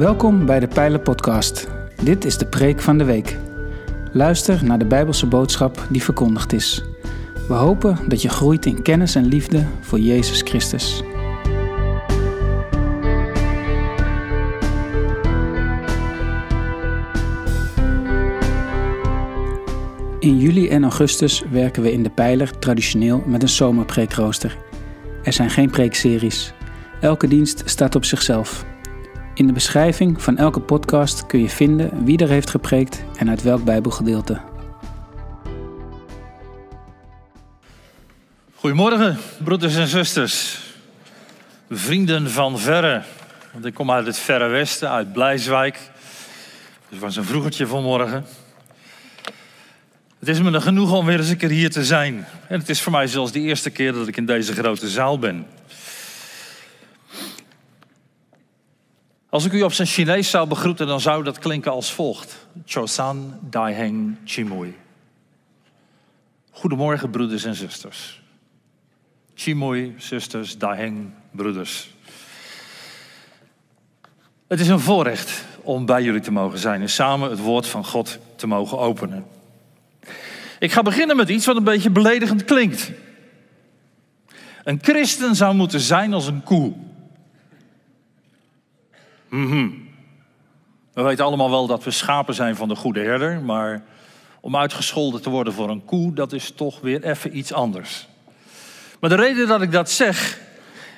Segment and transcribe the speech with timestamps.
[0.00, 1.68] Welkom bij de Pijlen Podcast.
[2.02, 3.36] Dit is de preek van de week.
[4.12, 6.84] Luister naar de Bijbelse boodschap die verkondigd is.
[7.48, 11.02] We hopen dat je groeit in kennis en liefde voor Jezus Christus.
[20.18, 24.56] In juli en augustus werken we in de Pijler traditioneel met een zomerpreekrooster.
[25.22, 26.52] Er zijn geen preekseries.
[27.00, 28.69] Elke dienst staat op zichzelf.
[29.40, 33.42] In de beschrijving van elke podcast kun je vinden wie er heeft gepreekt en uit
[33.42, 34.40] welk Bijbelgedeelte.
[38.54, 40.60] Goedemorgen, broeders en zusters.
[41.70, 43.02] Vrienden van verre.
[43.52, 45.74] Want ik kom uit het verre westen, uit Blijswijk.
[45.74, 45.90] Dus
[46.88, 48.24] het was een vroegertje vanmorgen.
[50.18, 52.26] Het is me genoeg om weer eens een keer hier te zijn.
[52.48, 55.18] En het is voor mij zelfs de eerste keer dat ik in deze grote zaal
[55.18, 55.46] ben.
[59.30, 62.46] Als ik u op zijn Chinees zou begroeten, dan zou dat klinken als volgt.
[62.64, 64.76] Chosan Daiheng Chimui.
[66.50, 68.22] Goedemorgen, broeders en zusters.
[69.34, 71.90] Chimui, zusters, Daiheng, broeders.
[74.48, 77.84] Het is een voorrecht om bij jullie te mogen zijn en samen het woord van
[77.84, 79.26] God te mogen openen.
[80.58, 82.90] Ik ga beginnen met iets wat een beetje beledigend klinkt.
[84.64, 86.72] Een christen zou moeten zijn als een koe.
[89.30, 89.88] Mm
[90.92, 93.84] We weten allemaal wel dat we schapen zijn van de goede herder, maar
[94.40, 98.08] om uitgescholden te worden voor een koe, dat is toch weer even iets anders.
[99.00, 100.40] Maar de reden dat ik dat zeg,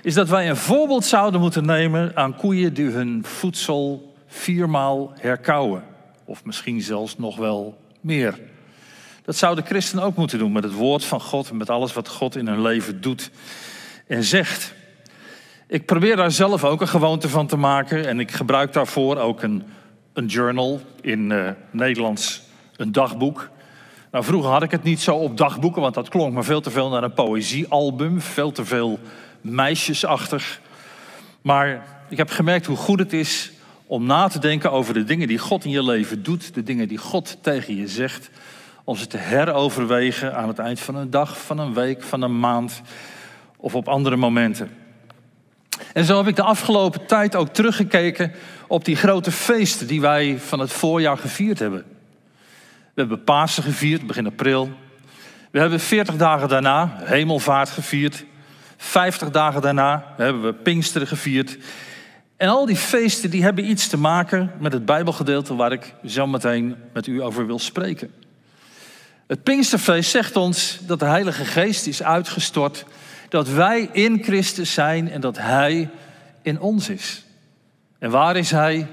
[0.03, 5.85] is dat wij een voorbeeld zouden moeten nemen aan koeien die hun voedsel viermaal herkauwen.
[6.25, 8.41] Of misschien zelfs nog wel meer.
[9.25, 12.09] Dat zouden christenen ook moeten doen met het woord van God en met alles wat
[12.09, 13.31] God in hun leven doet
[14.07, 14.75] en zegt.
[15.73, 19.43] Ik probeer daar zelf ook een gewoonte van te maken en ik gebruik daarvoor ook
[19.43, 19.63] een,
[20.13, 22.43] een journal in uh, Nederlands,
[22.77, 23.49] een dagboek.
[24.11, 26.71] Nou, vroeger had ik het niet zo op dagboeken, want dat klonk me veel te
[26.71, 28.99] veel naar een poëziealbum, veel te veel
[29.41, 30.61] meisjesachtig.
[31.43, 33.53] Maar ik heb gemerkt hoe goed het is
[33.87, 36.89] om na te denken over de dingen die God in je leven doet, de dingen
[36.89, 38.31] die God tegen je zegt
[38.85, 42.39] om ze te heroverwegen aan het eind van een dag, van een week, van een
[42.39, 42.83] maand
[43.57, 44.82] of op andere momenten.
[45.93, 48.33] En zo heb ik de afgelopen tijd ook teruggekeken
[48.67, 51.85] op die grote feesten die wij van het voorjaar gevierd hebben.
[52.95, 54.71] We hebben Pasen gevierd, begin april.
[55.51, 58.25] We hebben 40 dagen daarna Hemelvaart gevierd.
[58.77, 61.59] 50 dagen daarna hebben we Pinksteren gevierd.
[62.37, 66.27] En al die feesten die hebben iets te maken met het Bijbelgedeelte waar ik zo
[66.27, 68.11] meteen met u over wil spreken.
[69.27, 72.85] Het Pinksterfeest zegt ons dat de Heilige Geest is uitgestort,
[73.33, 75.91] dat wij in Christus zijn en dat Hij
[76.43, 77.25] in ons is.
[77.99, 78.87] En waar is Hij?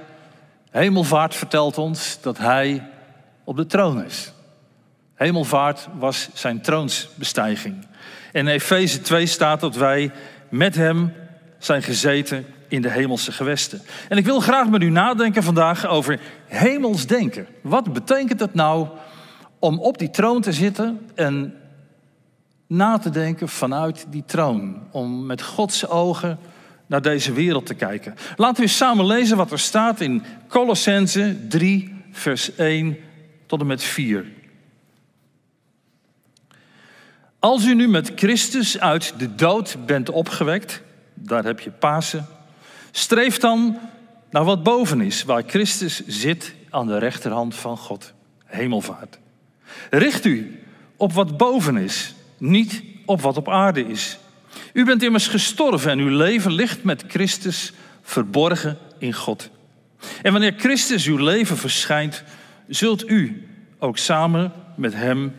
[0.71, 2.87] Hemelvaart vertelt ons dat Hij
[3.43, 4.33] op de troon is.
[5.15, 7.87] Hemelvaart was zijn troonsbestijging.
[8.31, 10.11] En in Efeze 2 staat dat wij
[10.49, 11.13] met Hem
[11.57, 13.81] zijn gezeten in de hemelse gewesten.
[14.09, 17.47] En ik wil graag met u nadenken vandaag over hemels denken.
[17.61, 18.87] Wat betekent het nou
[19.59, 21.53] om op die troon te zitten en
[22.69, 24.81] na te denken vanuit die troon.
[24.91, 26.39] Om met Gods ogen
[26.85, 28.15] naar deze wereld te kijken.
[28.35, 32.97] Laten we samen lezen wat er staat in Colossense 3, vers 1
[33.45, 34.25] tot en met 4.
[37.39, 40.81] Als u nu met Christus uit de dood bent opgewekt,
[41.13, 42.25] daar heb je Pasen,
[42.91, 43.77] streef dan
[44.29, 48.13] naar wat boven is, waar Christus zit aan de rechterhand van God,
[48.45, 49.19] hemelvaart.
[49.89, 50.63] Richt u
[50.95, 54.17] op wat boven is, niet op wat op aarde is.
[54.73, 59.49] U bent immers gestorven en uw leven ligt met Christus verborgen in God.
[60.21, 62.23] En wanneer Christus uw leven verschijnt,
[62.67, 63.47] zult u
[63.79, 65.35] ook samen met Hem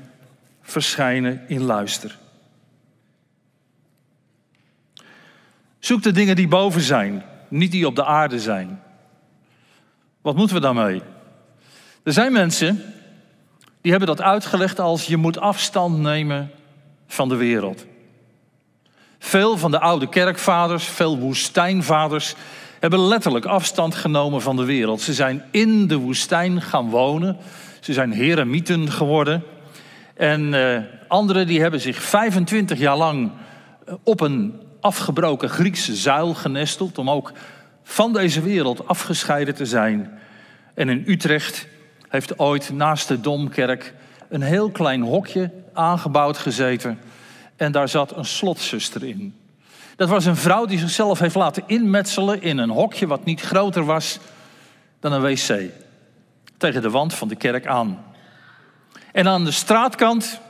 [0.63, 2.19] verschijnen in luister.
[5.79, 8.83] Zoek de dingen die boven zijn, niet die op de aarde zijn.
[10.21, 11.03] Wat moeten we daarmee?
[12.03, 12.83] Er zijn mensen
[13.81, 16.51] die hebben dat uitgelegd als je moet afstand nemen
[17.13, 17.87] van de wereld.
[19.19, 22.35] Veel van de oude kerkvaders, veel woestijnvaders,
[22.81, 25.01] hebben letterlijk afstand genomen van de wereld.
[25.01, 27.37] Ze zijn in de woestijn gaan wonen.
[27.81, 29.43] Ze zijn heremieten geworden.
[30.15, 30.79] En uh,
[31.09, 33.31] anderen die hebben zich 25 jaar lang
[33.87, 36.99] eh, op een afgebroken Griekse zuil genesteld...
[36.99, 37.33] om ook
[37.83, 40.19] van deze wereld afgescheiden te zijn.
[40.75, 41.67] En in Utrecht
[42.09, 43.95] heeft ooit naast de Domkerk
[44.31, 46.99] een heel klein hokje aangebouwd gezeten.
[47.57, 49.35] En daar zat een slotzuster in.
[49.97, 53.85] Dat was een vrouw die zichzelf heeft laten inmetselen in een hokje wat niet groter
[53.85, 54.19] was
[55.01, 55.71] dan een wc.
[56.57, 58.05] Tegen de wand van de kerk aan.
[59.13, 60.41] En aan de straatkant,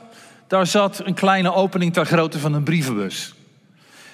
[0.47, 3.33] daar zat een kleine opening ter grootte van een brievenbus.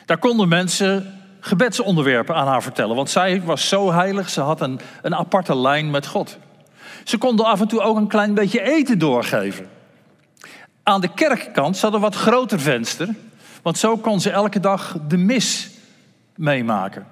[0.05, 4.79] Daar konden mensen gebedsonderwerpen aan haar vertellen, want zij was zo heilig, ze had een,
[5.01, 6.37] een aparte lijn met God.
[7.03, 9.69] Ze konden af en toe ook een klein beetje eten doorgeven.
[10.83, 13.15] Aan de kerkkant zat een wat groter venster,
[13.61, 15.69] want zo kon ze elke dag de mis
[16.35, 17.07] meemaken.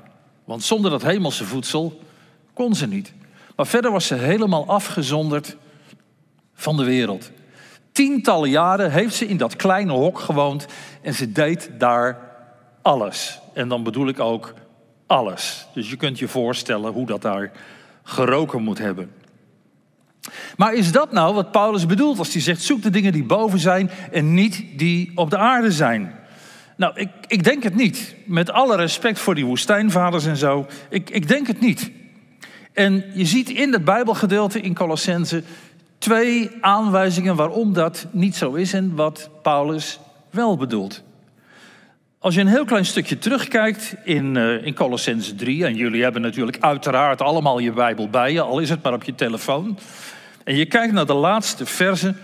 [0.45, 1.99] Want zonder dat hemelse voedsel
[2.53, 3.13] kon ze niet.
[3.55, 5.57] Maar verder was ze helemaal afgezonderd
[6.53, 7.31] van de wereld.
[7.91, 10.65] Tientallen jaren heeft ze in dat kleine hok gewoond
[11.01, 12.19] en ze deed daar
[12.81, 13.39] alles.
[13.53, 14.53] En dan bedoel ik ook
[15.07, 15.67] alles.
[15.73, 17.51] Dus je kunt je voorstellen hoe dat daar
[18.03, 19.11] geroken moet hebben.
[20.57, 23.59] Maar is dat nou wat Paulus bedoelt als hij zegt: zoek de dingen die boven
[23.59, 26.15] zijn en niet die op de aarde zijn?
[26.77, 28.15] Nou, ik, ik denk het niet.
[28.25, 30.65] Met alle respect voor die woestijnvaders en zo.
[30.89, 31.91] Ik, ik denk het niet.
[32.73, 35.43] En je ziet in het Bijbelgedeelte in Colossense
[35.97, 39.99] twee aanwijzingen waarom dat niet zo is en wat Paulus
[40.29, 41.03] wel bedoelt.
[42.19, 46.21] Als je een heel klein stukje terugkijkt in, uh, in Colossense 3, en jullie hebben
[46.21, 49.77] natuurlijk uiteraard allemaal je Bijbel bij je, al is het maar op je telefoon.
[50.45, 52.15] En je kijkt naar de laatste verse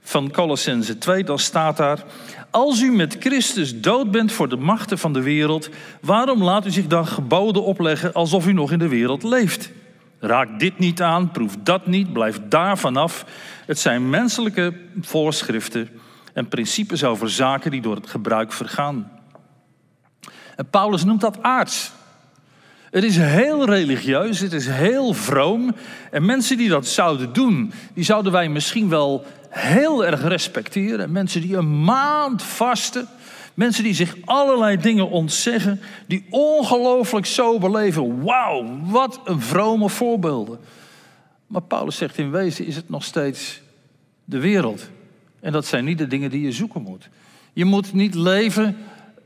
[0.00, 2.04] van Colossense 2, dan staat daar:
[2.50, 5.68] Als u met Christus dood bent voor de machten van de wereld,
[6.00, 9.70] waarom laat u zich dan geboden opleggen alsof u nog in de wereld leeft?
[10.18, 13.24] Raak dit niet aan, proef dat niet, blijf daar vanaf.
[13.66, 15.88] Het zijn menselijke voorschriften
[16.32, 19.10] en principes over zaken die door het gebruik vergaan.
[20.56, 21.92] En Paulus noemt dat aards.
[22.92, 25.74] Het is heel religieus, het is heel vroom.
[26.10, 31.12] En mensen die dat zouden doen, die zouden wij misschien wel heel erg respecteren.
[31.12, 33.08] Mensen die een maand vasten.
[33.54, 35.80] Mensen die zich allerlei dingen ontzeggen.
[36.06, 38.22] Die ongelooflijk zo beleven.
[38.22, 40.58] Wauw, wat een vrome voorbeelden.
[41.46, 43.60] Maar Paulus zegt in wezen is het nog steeds
[44.24, 44.88] de wereld.
[45.40, 47.08] En dat zijn niet de dingen die je zoeken moet.
[47.52, 48.76] Je moet niet leven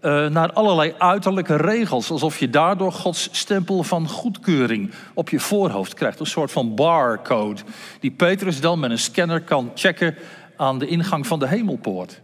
[0.03, 2.11] uh, naar allerlei uiterlijke regels.
[2.11, 6.21] Alsof je daardoor Gods stempel van goedkeuring op je voorhoofd krijgt.
[6.21, 7.61] Een soort van barcode.
[8.01, 10.15] Die Petrus dan met een scanner kan checken
[10.57, 12.21] aan de ingang van de hemelpoort.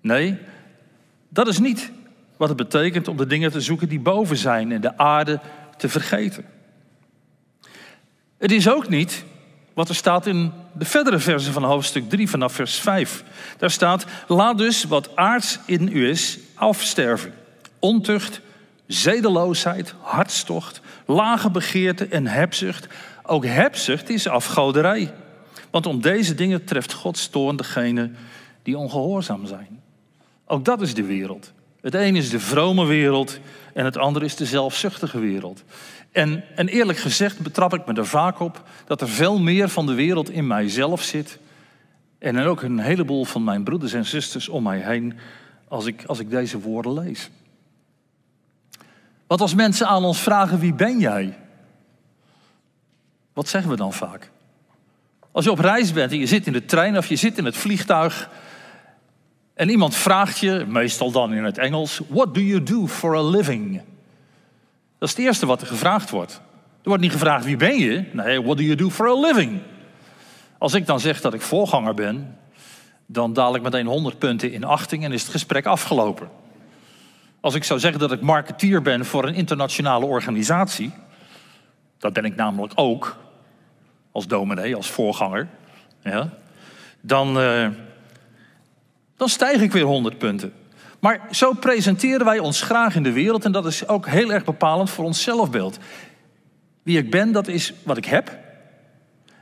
[0.00, 0.38] Nee,
[1.28, 1.92] dat is niet
[2.36, 5.40] wat het betekent om de dingen te zoeken die boven zijn en de aarde
[5.76, 6.44] te vergeten.
[8.38, 9.24] Het is ook niet
[9.74, 13.24] wat er staat in de verdere versen van hoofdstuk 3 vanaf vers 5.
[13.58, 17.32] Daar staat, laat dus wat aards in u is afsterven.
[17.78, 18.40] Ontucht,
[18.86, 22.86] zedeloosheid, hartstocht, lage begeerte en hebzucht.
[23.22, 25.12] Ook hebzucht is afgoderij.
[25.70, 28.10] Want om deze dingen treft God stoorn degene
[28.62, 29.80] die ongehoorzaam zijn.
[30.46, 31.52] Ook dat is de wereld.
[31.80, 33.38] Het een is de vrome wereld
[33.74, 35.62] en het andere is de zelfzuchtige wereld.
[36.12, 39.86] En, en eerlijk gezegd betrap ik me er vaak op dat er veel meer van
[39.86, 41.38] de wereld in mijzelf zit.
[42.18, 45.18] En ook een heleboel van mijn broeders en zusters om mij heen
[45.70, 47.30] als ik, als ik deze woorden lees.
[49.26, 51.38] Wat als mensen aan ons vragen wie ben jij?
[53.32, 54.30] Wat zeggen we dan vaak?
[55.30, 57.44] Als je op reis bent en je zit in de trein of je zit in
[57.44, 58.30] het vliegtuig
[59.54, 63.22] en iemand vraagt je, meestal dan in het Engels, what do you do for a
[63.22, 63.82] living?
[64.98, 66.32] Dat is het eerste wat er gevraagd wordt.
[66.82, 68.04] Er wordt niet gevraagd wie ben je?
[68.12, 69.60] Nee, what do you do for a living?
[70.58, 72.38] Als ik dan zeg dat ik voorganger ben,
[73.12, 76.28] dan daal ik meteen 100 punten in achting en is het gesprek afgelopen.
[77.40, 80.92] Als ik zou zeggen dat ik marketeer ben voor een internationale organisatie,
[81.98, 83.16] dat ben ik namelijk ook,
[84.12, 85.48] als dominee, als voorganger,
[86.02, 86.28] ja,
[87.00, 87.68] dan, uh,
[89.16, 90.52] dan stijg ik weer 100 punten.
[91.00, 94.44] Maar zo presenteren wij ons graag in de wereld en dat is ook heel erg
[94.44, 95.78] bepalend voor ons zelfbeeld.
[96.82, 98.38] Wie ik ben, dat is wat ik heb,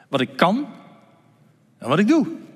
[0.08, 0.66] wat ik kan
[1.78, 2.46] en wat ik doe.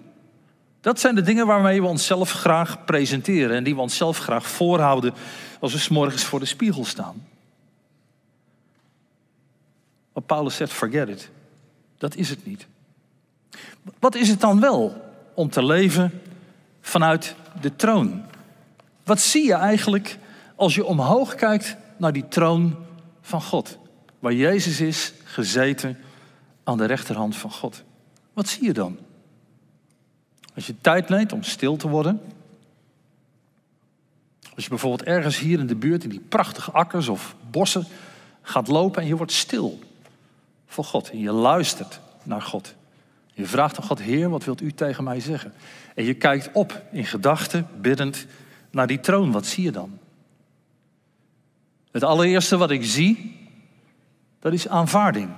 [0.82, 5.14] Dat zijn de dingen waarmee we onszelf graag presenteren en die we onszelf graag voorhouden
[5.60, 7.26] als we s morgens voor de spiegel staan.
[10.12, 11.30] Maar Paulus zegt: forget it.
[11.98, 12.66] Dat is het niet.
[13.98, 16.20] Wat is het dan wel om te leven
[16.80, 18.22] vanuit de troon?
[19.04, 20.18] Wat zie je eigenlijk
[20.56, 22.76] als je omhoog kijkt naar die troon
[23.20, 23.78] van God?
[24.18, 25.98] Waar Jezus is gezeten
[26.64, 27.82] aan de rechterhand van God.
[28.32, 28.98] Wat zie je dan?
[30.54, 32.20] Als je tijd neemt om stil te worden.
[34.54, 37.86] Als je bijvoorbeeld ergens hier in de buurt in die prachtige akkers of bossen
[38.42, 39.78] gaat lopen en je wordt stil
[40.66, 41.10] voor God.
[41.10, 42.74] En je luistert naar God.
[43.32, 45.52] Je vraagt aan God, Heer, wat wilt u tegen mij zeggen?
[45.94, 48.26] En je kijkt op in gedachten, biddend
[48.70, 49.32] naar die troon.
[49.32, 49.98] Wat zie je dan?
[51.90, 53.40] Het allereerste wat ik zie,
[54.40, 55.30] dat is aanvaarding.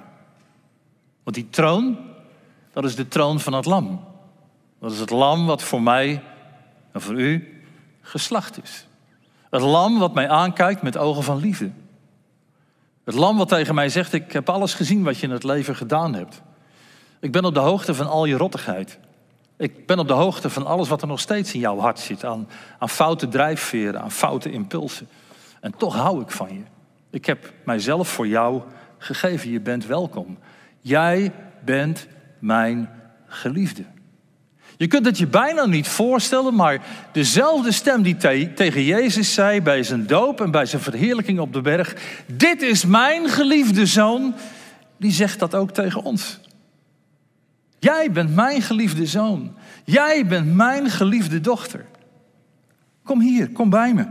[1.22, 1.98] Want die troon,
[2.72, 4.04] dat is de troon van het lam.
[4.84, 6.22] Dat is het lam wat voor mij
[6.92, 7.62] en voor u
[8.00, 8.86] geslacht is.
[9.50, 11.70] Het lam wat mij aankijkt met ogen van liefde.
[13.04, 15.76] Het lam wat tegen mij zegt, ik heb alles gezien wat je in het leven
[15.76, 16.42] gedaan hebt.
[17.20, 18.98] Ik ben op de hoogte van al je rottigheid.
[19.56, 22.24] Ik ben op de hoogte van alles wat er nog steeds in jouw hart zit.
[22.24, 22.48] Aan,
[22.78, 25.08] aan foute drijfveren, aan foute impulsen.
[25.60, 26.62] En toch hou ik van je.
[27.10, 28.62] Ik heb mijzelf voor jou
[28.98, 29.50] gegeven.
[29.50, 30.38] Je bent welkom.
[30.80, 32.06] Jij bent
[32.38, 32.90] mijn
[33.26, 33.84] geliefde.
[34.76, 38.16] Je kunt het je bijna niet voorstellen, maar dezelfde stem die
[38.54, 42.84] tegen Jezus zei bij zijn doop en bij zijn verheerlijking op de berg: Dit is
[42.84, 44.34] mijn geliefde zoon,
[44.96, 46.40] die zegt dat ook tegen ons.
[47.78, 49.56] Jij bent mijn geliefde zoon.
[49.84, 51.84] Jij bent mijn geliefde dochter.
[53.02, 54.06] Kom hier, kom bij me.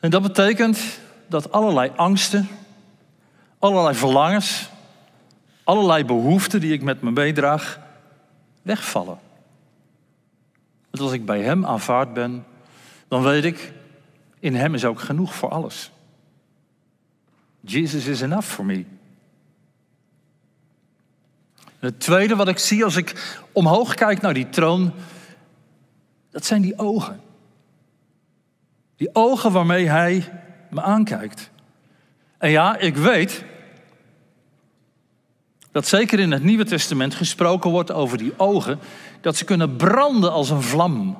[0.00, 0.78] En dat betekent
[1.28, 2.48] dat allerlei angsten,
[3.58, 4.68] allerlei verlangens,
[5.68, 7.80] allerlei behoeften die ik met me meedraag,
[8.62, 9.18] wegvallen.
[10.90, 12.44] Want als ik bij Hem aanvaard ben,
[13.08, 13.72] dan weet ik,
[14.40, 15.90] in Hem is ook genoeg voor alles.
[17.60, 18.84] Jesus is enough for me.
[21.78, 24.92] het tweede wat ik zie als ik omhoog kijk naar die troon,
[26.30, 27.20] dat zijn die ogen.
[28.96, 31.50] Die ogen waarmee Hij me aankijkt.
[32.38, 33.44] En ja, ik weet
[35.72, 38.78] dat zeker in het Nieuwe Testament gesproken wordt over die ogen,
[39.20, 41.18] dat ze kunnen branden als een vlam.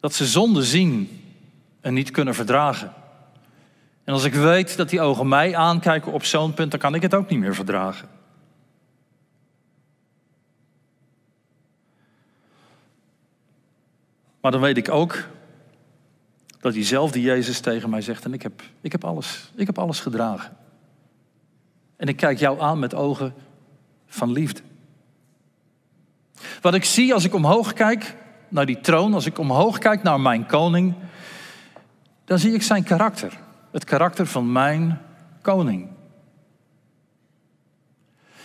[0.00, 1.22] Dat ze zonde zien
[1.80, 2.92] en niet kunnen verdragen.
[4.04, 7.02] En als ik weet dat die ogen mij aankijken op zo'n punt, dan kan ik
[7.02, 8.08] het ook niet meer verdragen.
[14.40, 15.24] Maar dan weet ik ook
[16.60, 20.00] dat diezelfde Jezus tegen mij zegt: En ik heb, ik heb alles, ik heb alles
[20.00, 20.63] gedragen.
[22.04, 23.34] En ik kijk jou aan met ogen
[24.06, 24.60] van liefde.
[26.60, 28.16] Wat ik zie als ik omhoog kijk
[28.48, 30.94] naar die troon, als ik omhoog kijk naar mijn koning,
[32.24, 33.38] dan zie ik zijn karakter.
[33.72, 35.00] Het karakter van mijn
[35.42, 35.88] koning.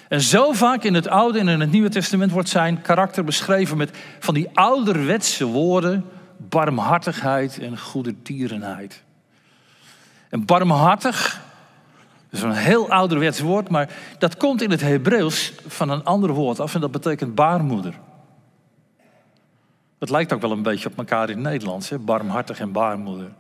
[0.08, 3.78] En zo vaak in het Oude en in het Nieuwe Testament wordt zijn karakter beschreven
[3.78, 6.06] met van die ouderwetse woorden,
[6.38, 9.04] barmhartigheid en goedertierenheid.
[10.30, 11.48] En barmhartig
[12.30, 16.34] dat is een heel ouderwets woord, maar dat komt in het Hebreeuws van een ander
[16.34, 17.94] woord af en dat betekent baarmoeder.
[19.98, 22.00] Dat lijkt ook wel een beetje op elkaar in het Nederlands, hè?
[22.00, 23.32] barmhartig en baarmoeder.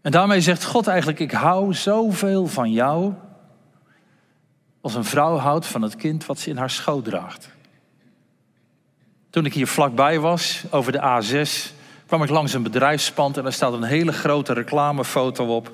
[0.00, 3.14] En daarmee zegt God eigenlijk, ik hou zoveel van jou
[4.80, 7.50] als een vrouw houdt van het kind wat ze in haar schoot draagt.
[9.30, 11.74] Toen ik hier vlakbij was, over de A6,
[12.06, 15.72] kwam ik langs een bedrijfspand en daar staat een hele grote reclamefoto op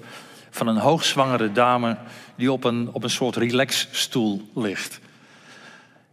[0.56, 1.96] van een hoogzwangere dame
[2.36, 5.00] die op een, op een soort relaxstoel ligt.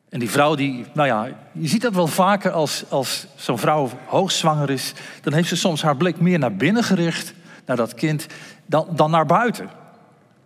[0.09, 3.89] En die vrouw, die, nou ja, je ziet dat wel vaker als, als zo'n vrouw
[4.05, 4.93] hoogzwanger is.
[5.21, 7.33] Dan heeft ze soms haar blik meer naar binnen gericht,
[7.65, 8.27] naar dat kind,
[8.65, 9.69] dan, dan naar buiten.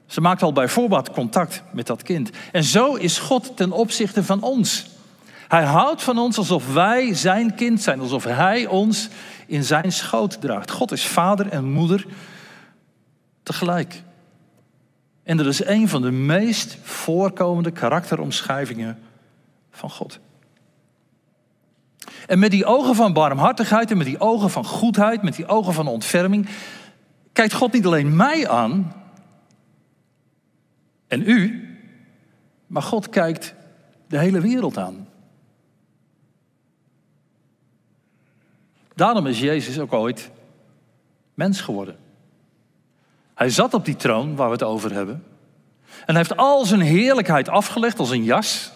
[0.06, 2.30] Ze maakt al bij voorbaat contact met dat kind.
[2.52, 4.86] En zo is God ten opzichte van ons.
[5.48, 9.10] Hij houdt van ons alsof wij zijn kind zijn, alsof Hij ons
[9.48, 10.72] in zijn schoot draagt.
[10.72, 12.06] God is vader en moeder
[13.48, 14.04] tegelijk.
[15.24, 19.00] En dat is een van de meest voorkomende karakteromschrijvingen
[19.72, 20.20] van God.
[22.28, 25.74] En met die ogen van barmhartigheid en met die ogen van goedheid, met die ogen
[25.74, 26.48] van ontferming,
[27.34, 28.94] kijkt God niet alleen mij aan
[31.08, 31.68] en u,
[32.68, 33.56] maar God kijkt
[34.08, 35.08] de hele wereld aan.
[38.96, 40.32] Daarom is Jezus ook ooit
[41.34, 42.07] mens geworden.
[43.38, 45.24] Hij zat op die troon waar we het over hebben.
[45.86, 48.72] En hij heeft al zijn heerlijkheid afgelegd als een jas.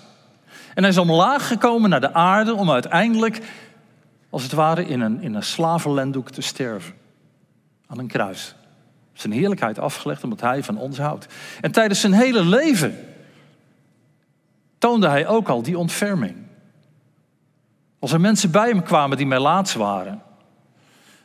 [0.73, 3.41] En hij is omlaag gekomen naar de aarde om uiteindelijk,
[4.29, 6.93] als het ware, in een, in een slavenlendoek te sterven.
[7.87, 8.55] Aan een kruis.
[9.13, 11.27] Zijn heerlijkheid afgelegd omdat hij van ons houdt.
[11.61, 12.99] En tijdens zijn hele leven
[14.77, 16.35] toonde hij ook al die ontferming.
[17.99, 20.21] Als er mensen bij hem kwamen die laatst waren.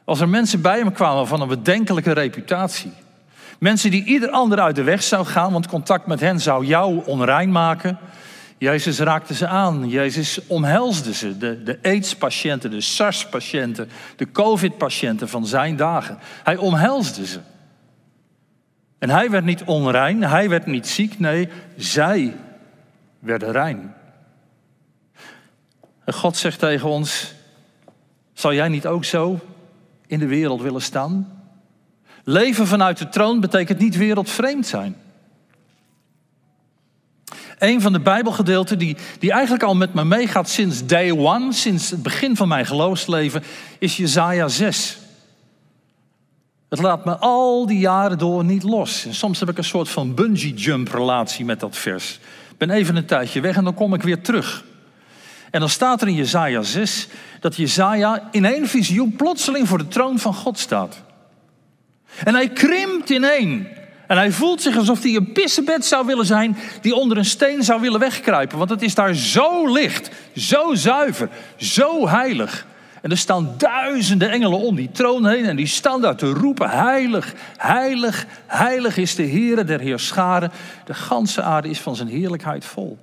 [0.04, 2.92] Als er mensen bij hem kwamen van een bedenkelijke reputatie.
[3.58, 7.02] Mensen die ieder ander uit de weg zou gaan, want contact met hen zou jou
[7.04, 7.98] onrein maken.
[8.58, 9.88] Jezus raakte ze aan.
[9.88, 11.38] Jezus omhelsde ze.
[11.38, 16.18] De, de AIDS-patiënten, de SARS-patiënten, de COVID-patiënten van zijn dagen.
[16.42, 17.40] Hij omhelsde ze.
[18.98, 22.36] En hij werd niet onrein, hij werd niet ziek, nee, zij
[23.18, 23.94] werden rein.
[26.04, 27.34] En God zegt tegen ons:
[28.32, 29.40] Zal jij niet ook zo
[30.06, 31.35] in de wereld willen staan?
[32.28, 34.96] Leven vanuit de troon betekent niet wereldvreemd zijn.
[37.58, 41.90] Een van de Bijbelgedeelten die, die eigenlijk al met me meegaat sinds day one, sinds
[41.90, 43.42] het begin van mijn geloofsleven,
[43.78, 44.98] is Jezaja 6.
[46.68, 49.04] Het laat me al die jaren door niet los.
[49.04, 52.20] En soms heb ik een soort van bungee jump relatie met dat vers.
[52.50, 54.64] Ik ben even een tijdje weg en dan kom ik weer terug.
[55.50, 57.08] En dan staat er in Jezaja 6
[57.40, 61.04] dat Jezaja in één visioen plotseling voor de troon van God staat.
[62.24, 63.68] En hij krimpt ineen.
[64.06, 67.62] En hij voelt zich alsof hij een pissebed zou willen zijn die onder een steen
[67.62, 68.58] zou willen wegkruipen.
[68.58, 72.66] Want het is daar zo licht, zo zuiver, zo heilig.
[73.02, 76.70] En er staan duizenden engelen om die troon heen en die staan daar te roepen:
[76.70, 80.50] Heilig, heilig, heilig is de Heere der Heerscharen.
[80.84, 82.98] De ganse aarde is van zijn heerlijkheid vol.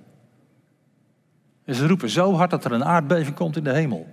[1.66, 4.08] En ze roepen zo hard dat er een aardbeving komt in de hemel.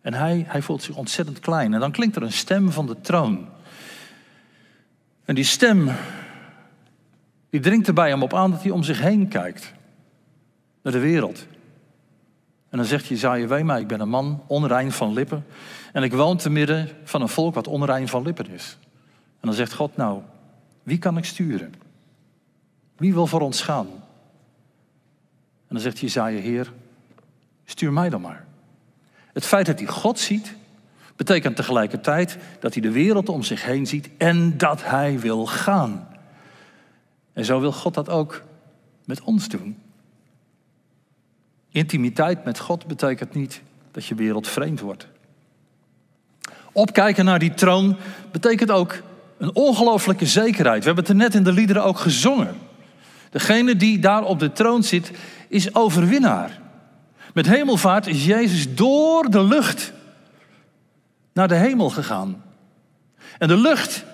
[0.00, 1.74] En hij, hij voelt zich ontzettend klein.
[1.74, 3.48] En dan klinkt er een stem van de troon.
[5.24, 5.90] En die stem,
[7.50, 9.72] die dringt er bij hem op aan dat hij om zich heen kijkt.
[10.82, 11.46] Naar de wereld.
[12.68, 15.46] En dan zegt Jezaja, weet mij, ik ben een man onrein van lippen.
[15.92, 18.78] En ik woon te midden van een volk wat onrein van lippen is.
[19.12, 20.22] En dan zegt God, nou,
[20.82, 21.74] wie kan ik sturen?
[22.96, 23.86] Wie wil voor ons gaan?
[25.66, 26.72] En dan zegt Jezaja, Heer,
[27.64, 28.46] stuur mij dan maar.
[29.32, 30.54] Het feit dat hij God ziet,
[31.16, 36.08] betekent tegelijkertijd dat hij de wereld om zich heen ziet en dat hij wil gaan.
[37.32, 38.42] En zo wil God dat ook
[39.04, 39.78] met ons doen.
[41.70, 45.06] Intimiteit met God betekent niet dat je wereldvreemd wordt.
[46.72, 47.96] Opkijken naar die troon
[48.30, 49.02] betekent ook
[49.38, 50.78] een ongelooflijke zekerheid.
[50.78, 52.56] We hebben het er net in de liederen ook gezongen.
[53.30, 55.10] Degene die daar op de troon zit,
[55.48, 56.60] is overwinnaar.
[57.34, 59.92] Met hemelvaart is Jezus door de lucht
[61.32, 62.42] naar de hemel gegaan.
[63.38, 64.04] En de lucht,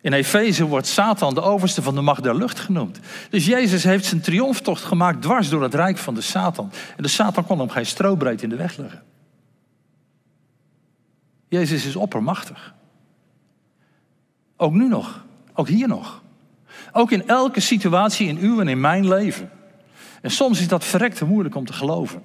[0.00, 2.98] in Efeze wordt Satan de overste van de macht der lucht genoemd.
[3.30, 6.70] Dus Jezus heeft zijn triomftocht gemaakt dwars door het rijk van de Satan.
[6.96, 9.02] En de Satan kon hem geen strobreed in de weg leggen.
[11.48, 12.74] Jezus is oppermachtig.
[14.56, 16.22] Ook nu nog, ook hier nog.
[16.92, 19.50] Ook in elke situatie in uw en in mijn leven.
[20.20, 22.22] En soms is dat verrekte moeilijk om te geloven.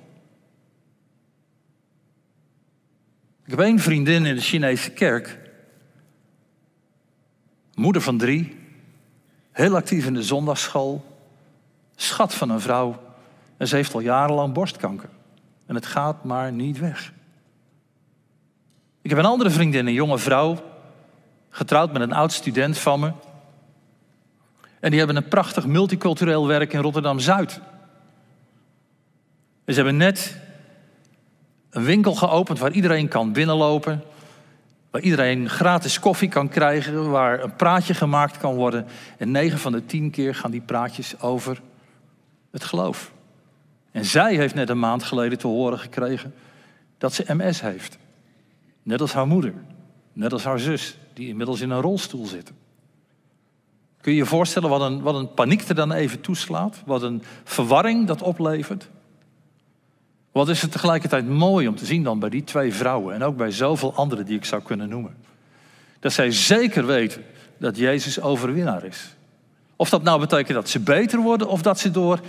[3.43, 5.39] Ik heb één vriendin in de Chinese kerk.
[7.73, 8.57] Moeder van drie.
[9.51, 11.05] Heel actief in de zondagsschool.
[11.95, 13.01] Schat van een vrouw.
[13.57, 15.09] En ze heeft al jarenlang borstkanker.
[15.65, 17.13] En het gaat maar niet weg.
[19.01, 20.57] Ik heb een andere vriendin, een jonge vrouw.
[21.49, 23.11] Getrouwd met een oud student van me.
[24.79, 27.61] En die hebben een prachtig multicultureel werk in Rotterdam Zuid.
[29.65, 30.37] Ze hebben net
[31.69, 34.03] een winkel geopend waar iedereen kan binnenlopen.
[34.91, 37.09] Waar iedereen gratis koffie kan krijgen.
[37.09, 38.85] Waar een praatje gemaakt kan worden.
[39.17, 41.61] En negen van de tien keer gaan die praatjes over
[42.51, 43.11] het geloof.
[43.91, 46.33] En zij heeft net een maand geleden te horen gekregen
[46.97, 47.97] dat ze MS heeft.
[48.83, 49.53] Net als haar moeder.
[50.13, 52.51] Net als haar zus, die inmiddels in een rolstoel zit.
[54.01, 56.81] Kun je je voorstellen wat een, wat een paniek er dan even toeslaat?
[56.85, 58.89] Wat een verwarring dat oplevert?
[60.33, 63.37] Wat is het tegelijkertijd mooi om te zien dan bij die twee vrouwen en ook
[63.37, 65.15] bij zoveel anderen die ik zou kunnen noemen.
[65.99, 67.23] Dat zij zeker weten
[67.57, 69.15] dat Jezus overwinnaar is.
[69.75, 72.19] Of dat nou betekent dat ze beter worden of dat ze door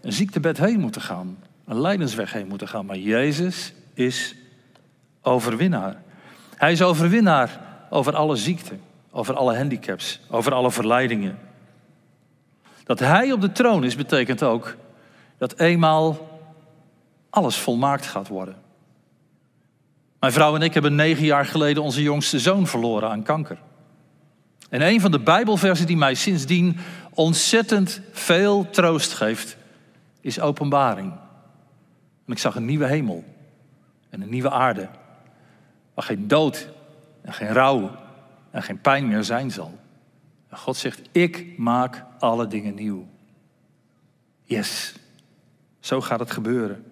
[0.00, 1.38] een ziektebed heen moeten gaan.
[1.64, 2.86] Een lijdensweg heen moeten gaan.
[2.86, 4.34] Maar Jezus is
[5.22, 6.02] overwinnaar.
[6.56, 11.38] Hij is overwinnaar over alle ziekten, over alle handicaps, over alle verleidingen.
[12.84, 14.76] Dat hij op de troon is betekent ook
[15.38, 16.29] dat eenmaal
[17.30, 18.56] alles volmaakt gaat worden.
[20.20, 23.58] Mijn vrouw en ik hebben negen jaar geleden onze jongste zoon verloren aan kanker.
[24.68, 26.76] En een van de Bijbelversen die mij sindsdien
[27.14, 29.56] ontzettend veel troost geeft,
[30.20, 31.12] is Openbaring.
[32.26, 33.24] En ik zag een nieuwe hemel
[34.10, 34.88] en een nieuwe aarde,
[35.94, 36.68] waar geen dood
[37.22, 37.90] en geen rouw
[38.50, 39.78] en geen pijn meer zijn zal.
[40.48, 43.08] En God zegt, ik maak alle dingen nieuw.
[44.44, 44.94] Yes,
[45.80, 46.89] zo gaat het gebeuren.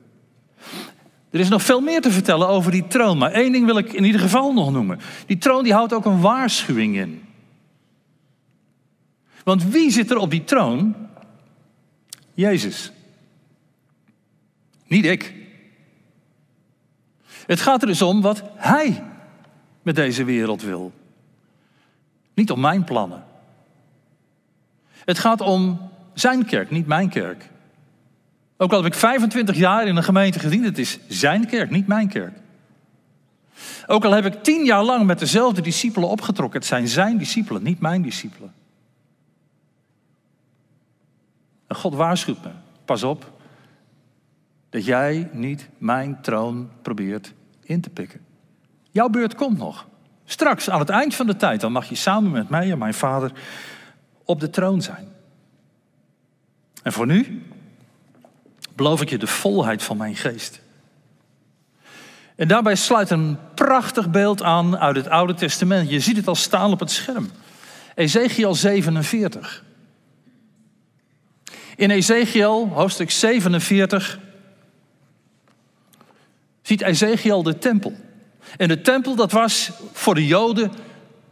[1.31, 3.93] Er is nog veel meer te vertellen over die troon, maar één ding wil ik
[3.93, 5.01] in ieder geval nog noemen.
[5.27, 7.23] Die troon die houdt ook een waarschuwing in.
[9.45, 10.95] Want wie zit er op die troon?
[12.35, 12.93] Jezus.
[14.87, 15.35] Niet ik.
[17.47, 19.05] Het gaat er dus om wat Hij
[19.83, 20.93] met deze wereld wil.
[22.35, 23.25] Niet om mijn plannen.
[25.05, 27.51] Het gaat om zijn kerk, niet mijn kerk.
[28.61, 31.87] Ook al heb ik 25 jaar in een gemeente gediend, het is zijn kerk, niet
[31.87, 32.39] mijn kerk.
[33.87, 36.59] Ook al heb ik tien jaar lang met dezelfde discipelen opgetrokken.
[36.59, 38.53] Het zijn zijn discipelen, niet mijn discipelen.
[41.67, 42.51] En God waarschuwt me.
[42.85, 43.33] Pas op
[44.71, 48.21] dat jij niet mijn troon probeert in te pikken.
[48.91, 49.87] Jouw beurt komt nog.
[50.25, 52.95] Straks, aan het eind van de tijd, dan mag je samen met mij en mijn
[52.95, 53.33] vader
[54.25, 55.09] op de troon zijn.
[56.83, 57.43] En voor nu
[58.79, 60.61] beloof ik je de volheid van mijn geest.
[62.37, 65.91] En daarbij sluit een prachtig beeld aan uit het Oude Testament.
[65.91, 67.31] Je ziet het al staan op het scherm.
[67.95, 69.65] Ezekiel 47.
[71.77, 74.19] In Ezekiel, hoofdstuk 47,
[76.63, 77.97] ziet Ezekiel de tempel.
[78.57, 80.73] En de tempel, dat was voor de Joden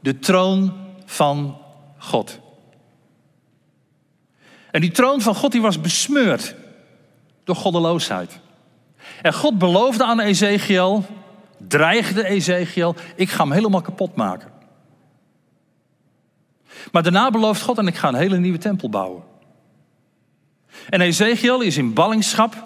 [0.00, 1.58] de troon van
[1.98, 2.38] God.
[4.70, 6.54] En die troon van God die was besmeurd
[7.46, 8.38] door goddeloosheid.
[9.22, 11.04] En God beloofde aan Ezekiel,
[11.58, 14.50] dreigde Ezekiel, ik ga hem helemaal kapot maken.
[16.92, 19.22] Maar daarna belooft God en ik ga een hele nieuwe tempel bouwen.
[20.88, 22.64] En Ezekiel is in ballingschap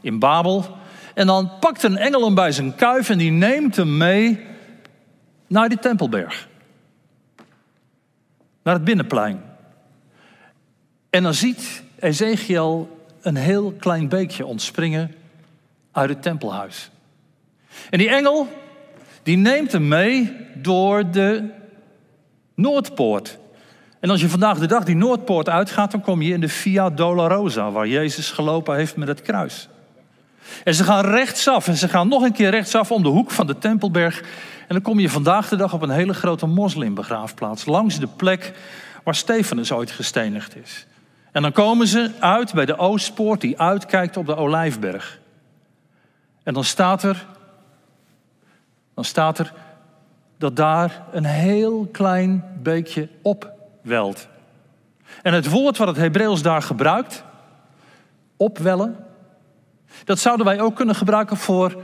[0.00, 0.76] in Babel.
[1.14, 4.46] En dan pakt een engel hem bij zijn kuif en die neemt hem mee
[5.46, 6.48] naar die tempelberg.
[8.62, 9.42] Naar het binnenplein.
[11.10, 12.97] En dan ziet Ezekiel
[13.28, 15.14] een heel klein beekje ontspringen
[15.92, 16.90] uit het tempelhuis.
[17.90, 18.48] En die engel,
[19.22, 21.50] die neemt hem mee door de
[22.54, 23.38] Noordpoort.
[24.00, 26.90] En als je vandaag de dag die Noordpoort uitgaat, dan kom je in de Via
[26.90, 29.68] Dolorosa, waar Jezus gelopen heeft met het kruis.
[30.64, 33.46] En ze gaan rechtsaf en ze gaan nog een keer rechtsaf om de hoek van
[33.46, 34.20] de Tempelberg.
[34.68, 38.52] En dan kom je vandaag de dag op een hele grote moslimbegraafplaats, langs de plek
[39.04, 40.86] waar Stefanus ooit gestenigd is.
[41.38, 45.20] En dan komen ze uit bij de Oostpoort die uitkijkt op de Olijfberg.
[46.42, 47.26] En dan staat er,
[48.94, 49.52] dan staat er
[50.38, 54.28] dat daar een heel klein beekje opwelt.
[55.22, 57.24] En het woord wat het Hebreeuws daar gebruikt,
[58.36, 58.96] opwellen,
[60.04, 61.82] dat zouden wij ook kunnen gebruiken voor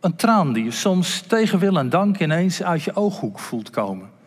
[0.00, 4.19] een traan die je soms tegen wil en dank ineens uit je ooghoek voelt komen.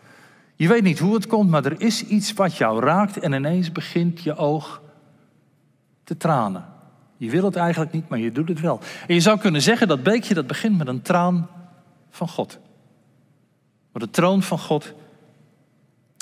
[0.56, 3.72] Je weet niet hoe het komt, maar er is iets wat jou raakt en ineens
[3.72, 4.82] begint je oog
[6.04, 6.64] te tranen.
[7.16, 8.80] Je wil het eigenlijk niet, maar je doet het wel.
[9.06, 11.48] En je zou kunnen zeggen dat beekje dat begint met een traan
[12.10, 12.58] van God.
[13.92, 14.92] Maar de troon van God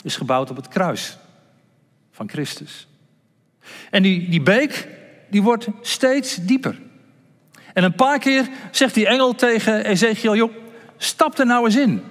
[0.03, 1.19] is gebouwd op het kruis
[2.11, 2.89] van Christus.
[3.91, 4.89] En die, die beek,
[5.31, 6.81] die wordt steeds dieper.
[7.75, 10.53] En een paar keer zegt die engel tegen Ezekiel, joh,
[10.97, 12.03] stap er nou eens in.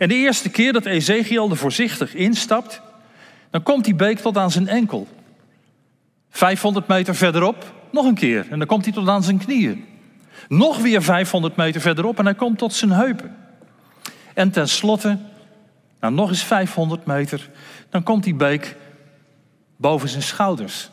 [0.00, 2.80] En de eerste keer dat Ezekiel er voorzichtig instapt,
[3.50, 5.08] dan komt die beek tot aan zijn enkel.
[6.30, 9.84] 500 meter verderop nog een keer en dan komt hij tot aan zijn knieën.
[10.48, 13.36] Nog weer 500 meter verderop en hij komt tot zijn heupen.
[14.34, 15.18] En tenslotte,
[16.00, 17.50] nou nog eens 500 meter,
[17.90, 18.76] dan komt die beek
[19.76, 20.90] boven zijn schouders.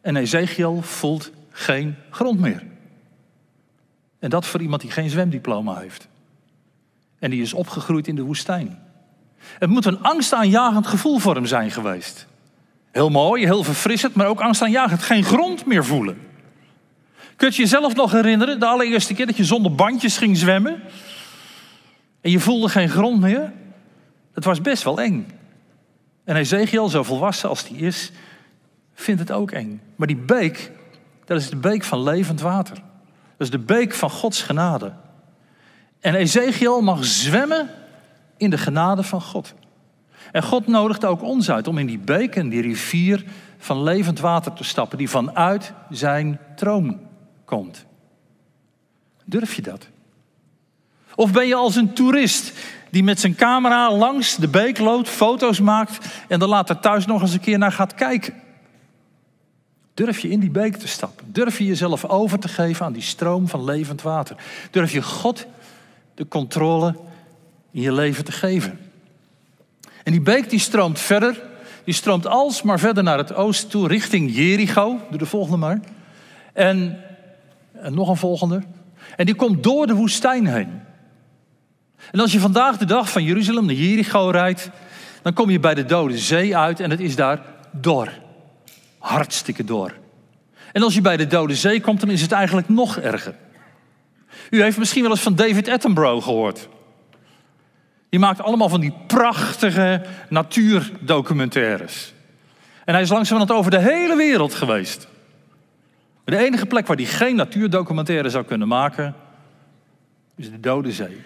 [0.00, 2.62] En Ezekiel voelt geen grond meer.
[4.18, 6.08] En dat voor iemand die geen zwemdiploma heeft.
[7.24, 8.78] En die is opgegroeid in de woestijn.
[9.38, 12.26] Het moet een angstaanjagend gevoel voor hem zijn geweest.
[12.90, 15.02] Heel mooi, heel verfrissend, maar ook angstaanjagend.
[15.02, 16.18] Geen grond meer voelen.
[17.36, 20.82] Kun je jezelf nog herinneren, de allereerste keer dat je zonder bandjes ging zwemmen?
[22.20, 23.52] En je voelde geen grond meer?
[24.34, 25.26] Dat was best wel eng.
[26.24, 28.12] En Ezekiel, zo volwassen als die is,
[28.94, 29.80] vindt het ook eng.
[29.96, 30.70] Maar die beek,
[31.24, 32.74] dat is de beek van levend water.
[33.36, 34.92] Dat is de beek van Gods genade.
[36.04, 37.70] En Ezekiel mag zwemmen
[38.36, 39.54] in de genade van God.
[40.32, 43.24] En God nodigt ook ons uit om in die beek en die rivier
[43.58, 47.00] van levend water te stappen, die vanuit zijn troon
[47.44, 47.84] komt.
[49.24, 49.86] Durf je dat?
[51.14, 52.52] Of ben je als een toerist
[52.90, 57.22] die met zijn camera langs de beek loopt, foto's maakt en dan later thuis nog
[57.22, 58.34] eens een keer naar gaat kijken?
[59.94, 61.32] Durf je in die beek te stappen?
[61.32, 64.36] Durf je jezelf over te geven aan die stroom van levend water?
[64.70, 65.46] Durf je God
[66.14, 66.94] de controle
[67.70, 68.78] in je leven te geven?
[70.02, 71.42] En die beek die stroomt verder,
[71.84, 75.00] die stroomt alsmaar verder naar het oosten toe, richting Jericho.
[75.10, 75.80] Doe de volgende maar.
[76.52, 77.00] En,
[77.72, 78.62] en nog een volgende.
[79.16, 80.82] En die komt door de woestijn heen.
[82.10, 84.70] En als je vandaag de dag van Jeruzalem naar Jericho rijdt,
[85.22, 87.40] dan kom je bij de Dode Zee uit en het is daar
[87.72, 88.12] dor.
[88.98, 89.94] Hartstikke dor.
[90.72, 93.34] En als je bij de Dode Zee komt, dan is het eigenlijk nog erger.
[94.54, 96.68] U heeft misschien wel eens van David Attenborough gehoord.
[98.08, 102.12] Die maakt allemaal van die prachtige natuurdocumentaires.
[102.84, 105.08] En hij is langzamerhand over de hele wereld geweest.
[106.24, 109.14] De enige plek waar hij geen natuurdocumentaire zou kunnen maken,
[110.36, 111.20] is de Dode Zee.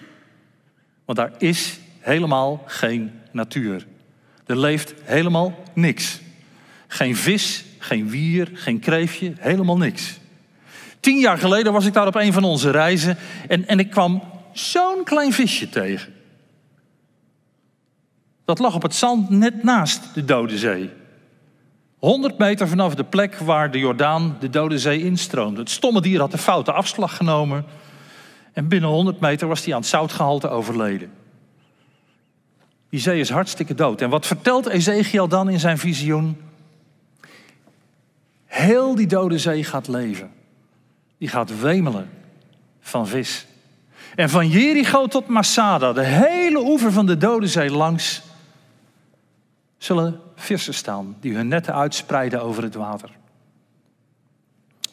[1.05, 3.87] Want daar is helemaal geen natuur.
[4.47, 6.21] Er leeft helemaal niks.
[6.87, 10.19] Geen vis, geen wier, geen kreefje, helemaal niks.
[11.01, 13.17] Tien jaar geleden was ik daar op een van onze reizen
[13.49, 16.15] en, en ik kwam zo'n klein visje tegen.
[18.45, 20.91] Dat lag op het zand net naast de Dode Zee.
[21.99, 25.61] 100 meter vanaf de plek waar de Jordaan de Dode Zee instroomde.
[25.61, 27.65] Het stomme dier had de foute afslag genomen.
[28.53, 31.11] En binnen 100 meter was hij aan het zoutgehalte overleden.
[32.91, 34.01] Die zee is hartstikke dood.
[34.01, 36.37] En wat vertelt Ezekiel dan in zijn visioen?
[38.45, 40.31] Heel die Dode Zee gaat leven.
[41.19, 42.11] Die gaat wemelen
[42.81, 43.47] van vis.
[44.15, 48.23] En van Jericho tot Masada, de hele oever van de Dode Zee langs,
[49.79, 53.11] zullen vissen staan die hun netten uitspreiden over het water.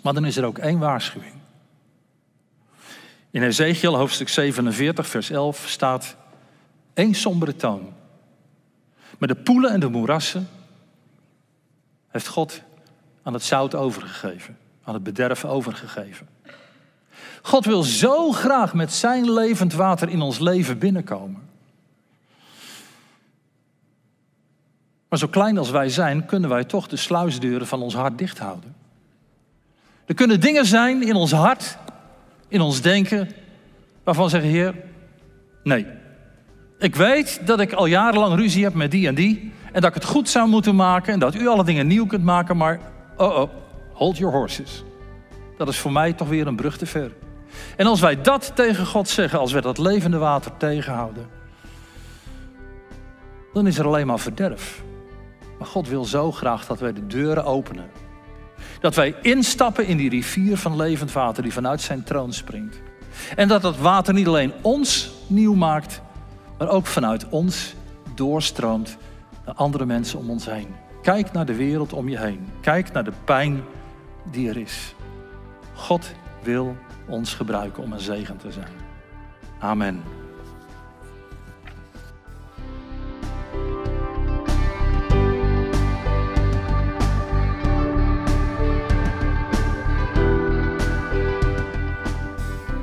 [0.02, 1.34] Maar dan is er ook één waarschuwing.
[3.32, 6.16] In Ezekiel hoofdstuk 47, vers 11 staat
[6.94, 7.94] één sombere toon.
[9.18, 10.50] Met de poelen en de moerassen
[12.08, 12.62] heeft God
[13.24, 16.28] aan het zout overgegeven, aan het bederf overgegeven.
[17.42, 21.42] God wil zo graag met zijn levend water in ons leven binnenkomen.
[25.10, 28.40] Maar zo klein als wij zijn, kunnen wij toch de sluisdeuren van ons hart dicht
[28.40, 28.76] houden.
[30.06, 31.78] Er kunnen dingen zijn in ons hart,
[32.48, 33.30] in ons denken,
[34.04, 34.76] waarvan zeggen, Heer,
[35.64, 35.88] nee.
[36.80, 39.54] Ik weet dat ik al jarenlang ruzie heb met die en die.
[39.72, 41.14] En dat ik het goed zou moeten maken.
[41.14, 42.58] En dat u alle dingen nieuw kunt maken.
[42.58, 42.80] Maar,
[43.18, 43.50] oh oh,
[43.96, 44.84] hold your horses.
[45.58, 47.12] Dat is voor mij toch weer een brug te ver.
[47.78, 51.28] En als wij dat tegen God zeggen, als wij dat levende water tegenhouden.
[53.54, 54.84] Dan is er alleen maar verderf.
[55.58, 57.90] Maar God wil zo graag dat wij de deuren openen.
[58.80, 62.82] Dat wij instappen in die rivier van levend water die vanuit zijn troon springt.
[63.36, 66.02] En dat dat water niet alleen ons nieuw maakt,
[66.58, 67.74] maar ook vanuit ons
[68.16, 68.98] doorstroomt
[69.46, 70.68] naar andere mensen om ons heen.
[71.02, 72.48] Kijk naar de wereld om je heen.
[72.62, 73.64] Kijk naar de pijn
[74.32, 74.96] die er is.
[75.74, 76.12] God
[76.44, 76.76] wil
[77.08, 78.72] ons gebruiken om een zegen te zijn.
[79.60, 80.04] Amen.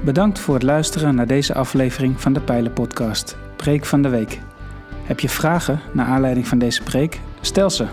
[0.04, 4.40] Bedankt voor het luisteren naar deze aflevering van de Pijlen Podcast, Preek van de Week.
[5.02, 7.20] Heb je vragen naar aanleiding van deze preek?
[7.40, 7.86] Stel ze.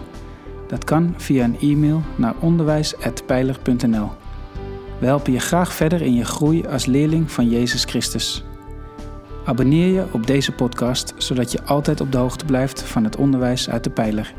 [0.70, 4.12] Dat kan via een e-mail naar onderwijs.pijler.nl.
[5.00, 8.44] We helpen je graag verder in je groei als leerling van Jezus Christus.
[9.46, 13.70] Abonneer je op deze podcast, zodat je altijd op de hoogte blijft van het onderwijs
[13.70, 14.34] uit de Pijler.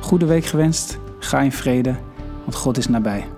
[0.00, 1.94] Goede week gewenst, ga in vrede,
[2.44, 3.37] want God is nabij.